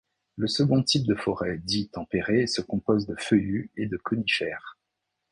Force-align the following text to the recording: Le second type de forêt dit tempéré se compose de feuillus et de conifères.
Le 0.35 0.47
second 0.47 0.81
type 0.81 1.05
de 1.05 1.13
forêt 1.13 1.59
dit 1.59 1.89
tempéré 1.89 2.47
se 2.47 2.61
compose 2.63 3.05
de 3.05 3.13
feuillus 3.19 3.69
et 3.77 3.85
de 3.85 3.97
conifères. 3.97 4.79